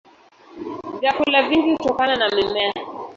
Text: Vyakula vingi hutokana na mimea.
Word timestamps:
Vyakula 0.99 1.41
vingi 1.49 1.71
hutokana 1.71 2.15
na 2.15 2.29
mimea. 2.29 2.73